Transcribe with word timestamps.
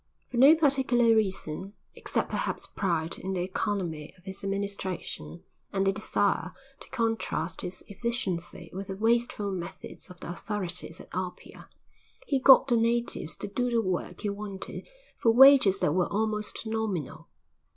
For 0.31 0.37
no 0.37 0.55
particular 0.55 1.15
reason, 1.15 1.73
except 1.93 2.31
perhaps 2.31 2.65
pride 2.65 3.19
in 3.19 3.33
the 3.33 3.43
economy 3.43 4.15
of 4.17 4.23
his 4.23 4.43
administration 4.43 5.43
and 5.71 5.85
the 5.85 5.91
desire 5.91 6.53
to 6.79 6.89
contrast 6.89 7.61
his 7.61 7.83
efficiency 7.87 8.71
with 8.73 8.87
the 8.87 8.95
wasteful 8.97 9.51
methods 9.51 10.09
of 10.09 10.19
the 10.19 10.31
authorities 10.31 10.99
at 10.99 11.09
Apia, 11.13 11.69
he 12.25 12.39
got 12.39 12.67
the 12.67 12.77
natives 12.77 13.37
to 13.37 13.47
do 13.47 13.69
the 13.69 13.79
work 13.79 14.21
he 14.21 14.29
wanted 14.29 14.87
for 15.19 15.29
wages 15.29 15.79
that 15.81 15.93
were 15.93 16.11
almost 16.11 16.65
nominal. 16.65 17.27